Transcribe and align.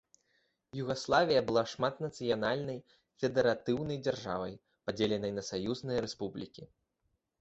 Югаславія 0.83 1.41
была 1.49 1.63
шматнацыянальнай 1.73 2.79
федэратыўнай 3.21 3.97
дзяржавай, 4.07 4.53
падзеленай 4.89 5.31
на 5.41 5.49
саюзныя 5.53 5.99
рэспублікі. 6.07 6.63